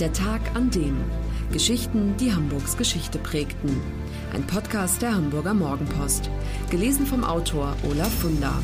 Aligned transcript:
Der 0.00 0.12
Tag 0.12 0.40
an 0.56 0.70
dem. 0.70 0.96
Geschichten, 1.52 2.16
die 2.16 2.32
Hamburgs 2.32 2.76
Geschichte 2.76 3.18
prägten. 3.18 3.80
Ein 4.32 4.46
Podcast 4.46 5.02
der 5.02 5.14
Hamburger 5.14 5.54
Morgenpost. 5.54 6.30
Gelesen 6.70 7.06
vom 7.06 7.22
Autor 7.22 7.76
Olaf 7.88 8.12
Funder. 8.20 8.62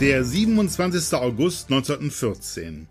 Der 0.00 0.24
27. 0.24 1.14
August 1.14 1.70
1914. 1.70 2.88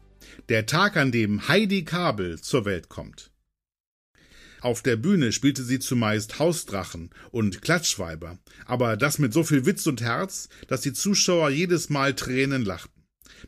Der 0.48 0.66
Tag, 0.68 0.96
an 0.96 1.12
dem 1.12 1.48
Heidi 1.48 1.84
Kabel 1.84 2.40
zur 2.40 2.64
Welt 2.64 2.88
kommt. 2.88 3.32
Auf 4.62 4.84
der 4.84 4.96
Bühne 4.96 5.32
spielte 5.32 5.64
sie 5.64 5.80
zumeist 5.80 6.38
Hausdrachen 6.38 7.10
und 7.32 7.64
Klatschweiber, 7.64 8.38
aber 8.66 8.96
das 8.96 9.18
mit 9.18 9.34
so 9.34 9.44
viel 9.44 9.66
Witz 9.66 9.88
und 9.88 10.02
Herz, 10.02 10.50
dass 10.68 10.82
die 10.82 10.94
Zuschauer 10.94 11.50
jedes 11.50 11.90
Mal 11.90 12.14
Tränen 12.14 12.64
lachten. 12.64 13.01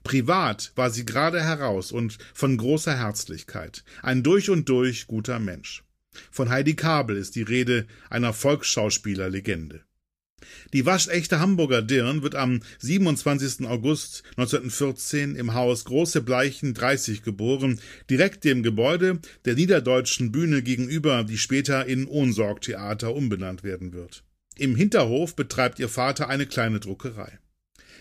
Privat 0.03 0.71
war 0.75 0.89
sie 0.89 1.05
gerade 1.05 1.41
heraus 1.41 1.91
und 1.91 2.17
von 2.33 2.57
großer 2.57 2.97
Herzlichkeit, 2.97 3.83
ein 4.01 4.23
durch 4.23 4.49
und 4.49 4.69
durch 4.69 5.07
guter 5.07 5.39
Mensch. 5.39 5.83
Von 6.31 6.49
Heidi 6.49 6.75
Kabel 6.75 7.17
ist 7.17 7.35
die 7.35 7.41
Rede, 7.41 7.87
einer 8.09 8.33
Volksschauspielerlegende. 8.33 9.83
Die 10.73 10.85
waschechte 10.85 11.39
Hamburger 11.39 11.81
Dirn 11.81 12.21
wird 12.21 12.35
am 12.35 12.61
27. 12.79 13.65
August 13.65 14.23
1914 14.37 15.35
im 15.35 15.53
Haus 15.53 15.85
Große 15.85 16.21
Bleichen 16.21 16.73
30 16.73 17.23
geboren, 17.23 17.79
direkt 18.09 18.43
dem 18.43 18.63
Gebäude 18.63 19.19
der 19.45 19.55
Niederdeutschen 19.55 20.31
Bühne 20.31 20.61
gegenüber, 20.61 21.23
die 21.23 21.37
später 21.37 21.85
in 21.85 22.07
Ohnsorgtheater 22.07 23.15
umbenannt 23.15 23.63
werden 23.63 23.93
wird. 23.93 24.23
Im 24.57 24.75
Hinterhof 24.75 25.35
betreibt 25.35 25.79
ihr 25.79 25.89
Vater 25.89 26.29
eine 26.29 26.45
kleine 26.45 26.79
Druckerei. 26.79 27.39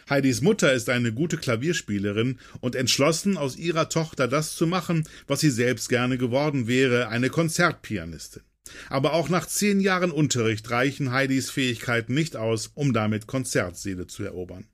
Heidis 0.09 0.41
Mutter 0.41 0.73
ist 0.73 0.89
eine 0.89 1.13
gute 1.13 1.37
Klavierspielerin 1.37 2.39
und 2.61 2.75
entschlossen, 2.75 3.37
aus 3.37 3.57
ihrer 3.57 3.89
Tochter 3.89 4.29
das 4.29 4.57
zu 4.57 4.67
machen, 4.67 5.09
was 5.27 5.41
sie 5.41 5.51
selbst 5.51 5.89
gerne 5.89 6.19
geworden 6.19 6.67
wäre, 6.67 7.09
eine 7.09 7.31
Konzertpianistin. 7.31 8.43
Aber 8.89 9.13
auch 9.13 9.29
nach 9.29 9.47
zehn 9.47 9.81
Jahren 9.81 10.11
Unterricht 10.11 10.71
reichen 10.71 11.13
Heidis 11.13 11.51
Fähigkeiten 11.51 12.15
nicht 12.15 12.37
aus, 12.37 12.71
um 12.75 12.93
damit 12.93 13.27
Konzertseele 13.27 14.07
zu 14.07 14.23
erobern. 14.23 14.67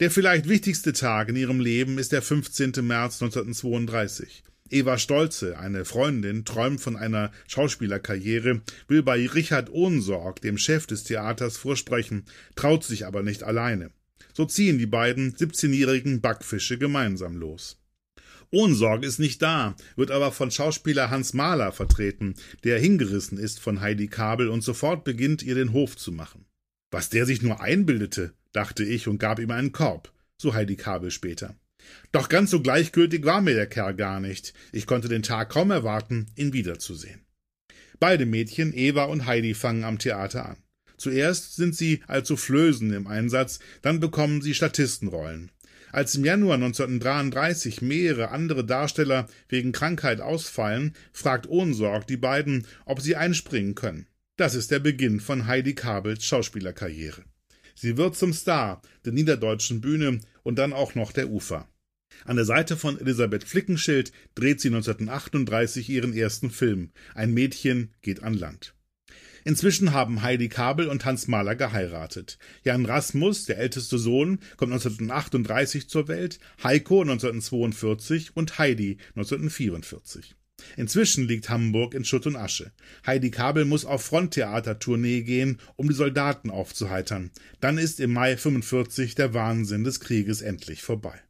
Der 0.00 0.10
vielleicht 0.10 0.48
wichtigste 0.48 0.92
Tag 0.92 1.28
in 1.28 1.36
ihrem 1.36 1.60
Leben 1.60 1.98
ist 1.98 2.12
der 2.12 2.22
15. 2.22 2.72
März 2.82 3.22
1932. 3.22 4.42
Eva 4.70 4.98
Stolze, 4.98 5.58
eine 5.58 5.84
Freundin, 5.84 6.44
träumt 6.44 6.80
von 6.80 6.96
einer 6.96 7.30
Schauspielerkarriere, 7.46 8.62
will 8.88 9.02
bei 9.02 9.26
Richard 9.26 9.70
Ohnsorg, 9.70 10.40
dem 10.40 10.58
Chef 10.58 10.86
des 10.86 11.04
Theaters, 11.04 11.56
vorsprechen, 11.56 12.24
traut 12.56 12.82
sich 12.82 13.06
aber 13.06 13.22
nicht 13.22 13.44
alleine. 13.44 13.90
So 14.32 14.44
ziehen 14.46 14.78
die 14.78 14.86
beiden 14.86 15.34
17-jährigen 15.34 16.20
Backfische 16.20 16.78
gemeinsam 16.78 17.36
los. 17.36 17.78
Ohnsorg 18.50 19.02
ist 19.04 19.18
nicht 19.18 19.42
da, 19.42 19.74
wird 19.96 20.10
aber 20.10 20.30
von 20.30 20.50
Schauspieler 20.50 21.10
Hans 21.10 21.34
Mahler 21.34 21.72
vertreten, 21.72 22.34
der 22.62 22.78
hingerissen 22.78 23.36
ist 23.36 23.58
von 23.58 23.80
Heidi 23.80 24.06
Kabel 24.06 24.48
und 24.48 24.62
sofort 24.62 25.04
beginnt, 25.04 25.42
ihr 25.42 25.56
den 25.56 25.72
Hof 25.72 25.96
zu 25.96 26.12
machen. 26.12 26.44
Was 26.92 27.08
der 27.10 27.26
sich 27.26 27.42
nur 27.42 27.60
einbildete, 27.60 28.32
dachte 28.52 28.84
ich 28.84 29.08
und 29.08 29.18
gab 29.18 29.40
ihm 29.40 29.50
einen 29.50 29.72
Korb, 29.72 30.12
so 30.40 30.54
Heidi 30.54 30.76
Kabel 30.76 31.10
später. 31.10 31.56
Doch 32.12 32.28
ganz 32.28 32.50
so 32.50 32.60
gleichgültig 32.60 33.24
war 33.24 33.40
mir 33.40 33.54
der 33.54 33.66
Kerl 33.66 33.94
gar 33.94 34.20
nicht. 34.20 34.54
Ich 34.72 34.86
konnte 34.86 35.08
den 35.08 35.22
Tag 35.22 35.50
kaum 35.50 35.70
erwarten, 35.70 36.26
ihn 36.36 36.52
wiederzusehen. 36.52 37.20
Beide 37.98 38.26
Mädchen, 38.26 38.72
Eva 38.72 39.04
und 39.04 39.26
Heidi, 39.26 39.54
fangen 39.54 39.84
am 39.84 39.98
Theater 39.98 40.50
an. 40.50 40.56
Zuerst 40.96 41.56
sind 41.56 41.74
sie 41.74 42.02
als 42.06 42.28
Soufflösen 42.28 42.92
im 42.92 43.06
Einsatz, 43.06 43.58
dann 43.82 44.00
bekommen 44.00 44.42
sie 44.42 44.54
Statistenrollen. 44.54 45.50
Als 45.92 46.16
im 46.16 46.24
Januar 46.24 46.54
1933 46.54 47.80
mehrere 47.80 48.30
andere 48.30 48.64
Darsteller 48.64 49.28
wegen 49.48 49.70
Krankheit 49.70 50.20
ausfallen, 50.20 50.94
fragt 51.12 51.48
Ohnsorg 51.48 52.06
die 52.08 52.16
beiden, 52.16 52.66
ob 52.84 53.00
sie 53.00 53.14
einspringen 53.14 53.76
können. 53.76 54.08
Das 54.36 54.56
ist 54.56 54.72
der 54.72 54.80
Beginn 54.80 55.20
von 55.20 55.46
Heidi 55.46 55.74
Kabels 55.74 56.24
Schauspielerkarriere. 56.24 57.22
Sie 57.76 57.96
wird 57.96 58.16
zum 58.16 58.32
Star 58.32 58.82
der 59.04 59.12
niederdeutschen 59.12 59.80
Bühne 59.80 60.18
und 60.42 60.58
dann 60.58 60.72
auch 60.72 60.96
noch 60.96 61.12
der 61.12 61.30
Ufer. 61.30 61.68
An 62.24 62.36
der 62.36 62.44
Seite 62.44 62.76
von 62.76 62.98
Elisabeth 62.98 63.44
Flickenschild 63.44 64.12
dreht 64.34 64.60
sie 64.60 64.68
1938 64.68 65.88
ihren 65.88 66.12
ersten 66.12 66.50
Film. 66.50 66.90
Ein 67.14 67.32
Mädchen 67.32 67.92
geht 68.02 68.22
an 68.22 68.34
Land. 68.34 68.74
Inzwischen 69.44 69.92
haben 69.92 70.22
Heidi 70.22 70.48
Kabel 70.48 70.88
und 70.88 71.04
Hans 71.04 71.28
Mahler 71.28 71.54
geheiratet. 71.54 72.38
Jan 72.64 72.86
Rasmus, 72.86 73.44
der 73.44 73.58
älteste 73.58 73.98
Sohn, 73.98 74.38
kommt 74.56 74.72
1938 74.72 75.88
zur 75.88 76.08
Welt, 76.08 76.38
Heiko 76.62 77.02
1942 77.02 78.36
und 78.36 78.58
Heidi 78.58 78.96
1944. 79.14 80.34
Inzwischen 80.76 81.28
liegt 81.28 81.50
Hamburg 81.50 81.94
in 81.94 82.04
Schutt 82.04 82.26
und 82.26 82.36
Asche. 82.36 82.72
Heidi 83.06 83.30
Kabel 83.30 83.66
muss 83.66 83.84
auf 83.84 84.02
Fronttheatertournee 84.04 85.22
gehen, 85.22 85.60
um 85.76 85.88
die 85.88 85.94
Soldaten 85.94 86.50
aufzuheitern. 86.50 87.30
Dann 87.60 87.76
ist 87.76 88.00
im 88.00 88.12
Mai 88.12 88.36
45 88.38 89.14
der 89.14 89.34
Wahnsinn 89.34 89.84
des 89.84 90.00
Krieges 90.00 90.40
endlich 90.40 90.82
vorbei. 90.82 91.20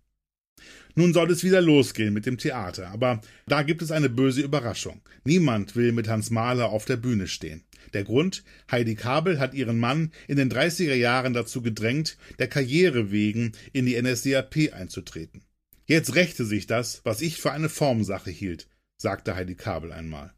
Nun 0.97 1.13
soll 1.13 1.31
es 1.31 1.43
wieder 1.43 1.61
losgehen 1.61 2.15
mit 2.15 2.25
dem 2.25 2.39
Theater, 2.39 2.89
aber 2.89 3.21
da 3.47 3.63
gibt 3.63 3.83
es 3.83 3.91
eine 3.91 4.09
böse 4.09 4.43
Überraschung. 4.43 5.01
Niemand 5.25 5.75
will 5.75 5.93
mit 5.93 6.09
Hans 6.09 6.31
Mahler 6.31 6.71
auf 6.71 6.85
der 6.85 6.97
Bühne 6.97 7.27
stehen. 7.27 7.65
Der 7.93 8.05
Grund, 8.05 8.45
Heidi 8.71 8.95
Kabel 8.95 9.39
hat 9.41 9.55
ihren 9.55 9.79
Mann 9.79 10.13
in 10.29 10.37
den 10.37 10.51
30er 10.51 10.95
Jahren 10.95 11.33
dazu 11.33 11.63
gedrängt, 11.63 12.17
der 12.39 12.49
Karriere 12.49 13.11
wegen 13.11 13.53
in 13.73 13.87
die 13.87 14.01
NSDAP 14.01 14.73
einzutreten. 14.73 15.43
Jetzt 15.87 16.15
rächte 16.15 16.45
sich 16.45 16.67
das, 16.67 17.01
was 17.05 17.21
ich 17.21 17.41
für 17.41 17.53
eine 17.53 17.69
Formsache 17.69 18.31
hielt, 18.31 18.69
sagte 18.97 19.35
Heidi 19.35 19.55
Kabel 19.55 19.93
einmal. 19.93 20.33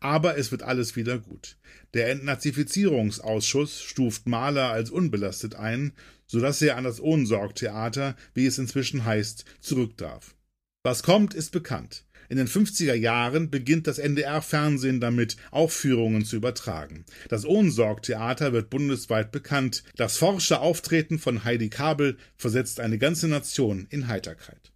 Aber 0.00 0.38
es 0.38 0.50
wird 0.50 0.62
alles 0.62 0.96
wieder 0.96 1.18
gut. 1.18 1.56
Der 1.94 2.10
Entnazifizierungsausschuss 2.10 3.82
stuft 3.82 4.26
Mahler 4.26 4.70
als 4.70 4.90
unbelastet 4.90 5.54
ein, 5.54 5.92
so 6.26 6.40
dass 6.40 6.60
er 6.62 6.76
an 6.76 6.84
das 6.84 7.00
Ohnsorgtheater, 7.00 8.16
wie 8.34 8.46
es 8.46 8.58
inzwischen 8.58 9.04
heißt, 9.04 9.44
zurück 9.60 9.96
darf. 9.96 10.34
Was 10.82 11.02
kommt, 11.02 11.34
ist 11.34 11.50
bekannt. 11.50 12.04
In 12.28 12.36
den 12.36 12.48
50er 12.48 12.94
Jahren 12.94 13.50
beginnt 13.50 13.86
das 13.86 13.98
NDR-Fernsehen 13.98 15.00
damit, 15.00 15.36
Aufführungen 15.50 16.24
zu 16.24 16.36
übertragen. 16.36 17.04
Das 17.28 17.44
Ohnsorg-Theater 17.44 18.52
wird 18.52 18.70
bundesweit 18.70 19.30
bekannt. 19.30 19.84
Das 19.96 20.16
forsche 20.16 20.60
Auftreten 20.60 21.18
von 21.18 21.44
Heidi 21.44 21.70
Kabel 21.70 22.16
versetzt 22.36 22.80
eine 22.80 22.98
ganze 22.98 23.28
Nation 23.28 23.86
in 23.90 24.08
Heiterkeit. 24.08 24.72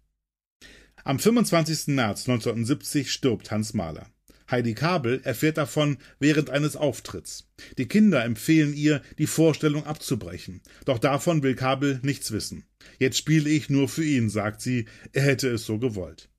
Am 1.03 1.19
25. 1.19 1.87
März 1.87 2.29
1970 2.29 3.11
stirbt 3.11 3.51
Hans 3.51 3.73
Mahler. 3.73 4.07
Heidi 4.51 4.73
Kabel 4.73 5.21
erfährt 5.23 5.57
davon 5.57 5.97
während 6.19 6.49
eines 6.49 6.75
Auftritts. 6.75 7.47
Die 7.77 7.87
Kinder 7.87 8.23
empfehlen 8.25 8.73
ihr, 8.73 9.01
die 9.17 9.27
Vorstellung 9.27 9.85
abzubrechen. 9.85 10.61
Doch 10.85 10.99
davon 10.99 11.41
will 11.41 11.55
Kabel 11.55 11.99
nichts 12.03 12.31
wissen. 12.31 12.65
Jetzt 12.99 13.17
spiele 13.17 13.49
ich 13.49 13.69
nur 13.69 13.87
für 13.87 14.03
ihn, 14.03 14.29
sagt 14.29 14.61
sie, 14.61 14.85
er 15.13 15.23
hätte 15.23 15.49
es 15.49 15.65
so 15.65 15.79
gewollt. 15.79 16.29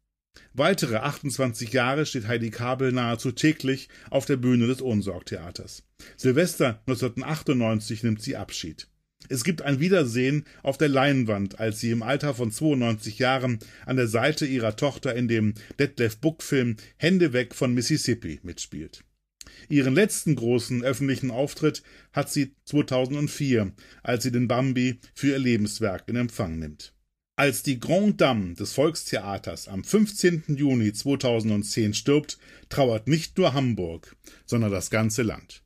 Weitere 0.54 0.96
28 0.96 1.72
Jahre 1.72 2.06
steht 2.06 2.26
Heidi 2.26 2.50
Kabel 2.50 2.92
nahezu 2.92 3.32
täglich 3.32 3.88
auf 4.10 4.26
der 4.26 4.36
Bühne 4.36 4.66
des 4.66 4.82
Ohnsorgtheaters. 4.82 5.84
Silvester 6.16 6.80
1998 6.86 8.02
nimmt 8.02 8.22
sie 8.22 8.36
Abschied. 8.36 8.88
Es 9.28 9.44
gibt 9.44 9.62
ein 9.62 9.80
Wiedersehen 9.80 10.44
auf 10.62 10.78
der 10.78 10.88
Leinwand, 10.88 11.60
als 11.60 11.80
sie 11.80 11.90
im 11.90 12.02
Alter 12.02 12.34
von 12.34 12.50
92 12.50 13.18
Jahren 13.18 13.58
an 13.86 13.96
der 13.96 14.08
Seite 14.08 14.46
ihrer 14.46 14.76
Tochter 14.76 15.14
in 15.14 15.28
dem 15.28 15.54
Detlef 15.78 16.18
Buck 16.18 16.42
Film 16.42 16.76
Hände 16.96 17.32
weg 17.32 17.54
von 17.54 17.74
Mississippi 17.74 18.40
mitspielt. 18.42 19.04
Ihren 19.68 19.94
letzten 19.94 20.34
großen 20.34 20.82
öffentlichen 20.82 21.30
Auftritt 21.30 21.82
hat 22.12 22.30
sie 22.30 22.54
2004, 22.64 23.72
als 24.02 24.22
sie 24.22 24.32
den 24.32 24.48
Bambi 24.48 25.00
für 25.14 25.28
ihr 25.28 25.38
Lebenswerk 25.38 26.08
in 26.08 26.16
Empfang 26.16 26.58
nimmt. 26.58 26.94
Als 27.36 27.62
die 27.62 27.80
Grand 27.80 28.20
Dame 28.20 28.54
des 28.54 28.74
Volkstheaters 28.74 29.66
am 29.66 29.84
15. 29.84 30.44
Juni 30.48 30.92
2010 30.92 31.94
stirbt, 31.94 32.38
trauert 32.68 33.08
nicht 33.08 33.38
nur 33.38 33.54
Hamburg, 33.54 34.16
sondern 34.44 34.70
das 34.70 34.90
ganze 34.90 35.22
Land. 35.22 35.62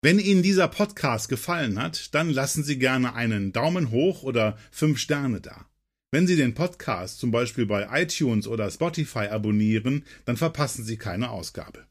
Wenn 0.00 0.20
Ihnen 0.20 0.44
dieser 0.44 0.68
Podcast 0.68 1.28
gefallen 1.28 1.82
hat, 1.82 2.14
dann 2.14 2.30
lassen 2.30 2.62
Sie 2.62 2.78
gerne 2.78 3.14
einen 3.14 3.50
Daumen 3.50 3.90
hoch 3.90 4.22
oder 4.22 4.56
fünf 4.70 5.00
Sterne 5.00 5.40
da. 5.40 5.66
Wenn 6.12 6.28
Sie 6.28 6.36
den 6.36 6.54
Podcast 6.54 7.18
zum 7.18 7.32
Beispiel 7.32 7.66
bei 7.66 7.88
iTunes 8.02 8.46
oder 8.46 8.70
Spotify 8.70 9.26
abonnieren, 9.26 10.04
dann 10.24 10.36
verpassen 10.36 10.84
Sie 10.84 10.98
keine 10.98 11.30
Ausgabe. 11.30 11.84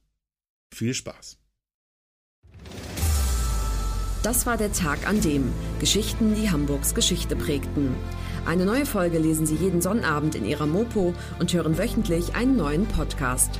Viel 0.73 0.93
Spaß! 0.93 1.37
Das 4.23 4.45
war 4.45 4.55
der 4.55 4.71
Tag 4.71 5.05
an 5.05 5.19
dem 5.19 5.51
Geschichten, 5.81 6.33
die 6.33 6.49
Hamburgs 6.49 6.95
Geschichte 6.95 7.35
prägten. 7.35 7.93
Eine 8.45 8.65
neue 8.65 8.85
Folge 8.85 9.19
lesen 9.19 9.45
Sie 9.45 9.55
jeden 9.55 9.81
Sonnabend 9.81 10.33
in 10.33 10.45
Ihrer 10.45 10.65
Mopo 10.65 11.13
und 11.39 11.53
hören 11.53 11.77
wöchentlich 11.77 12.35
einen 12.35 12.55
neuen 12.55 12.87
Podcast. 12.87 13.59